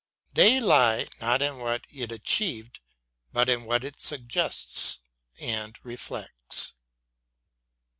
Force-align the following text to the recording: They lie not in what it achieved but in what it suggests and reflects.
They 0.33 0.59
lie 0.59 1.05
not 1.19 1.43
in 1.43 1.59
what 1.59 1.85
it 1.91 2.11
achieved 2.11 2.79
but 3.31 3.47
in 3.49 3.65
what 3.65 3.83
it 3.83 4.01
suggests 4.01 4.99
and 5.39 5.77
reflects. 5.83 6.73